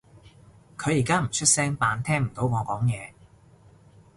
[0.79, 3.11] 佢而家唔出聲扮聽唔到我講嘢